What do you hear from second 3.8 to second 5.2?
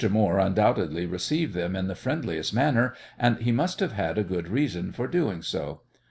have had a good reason for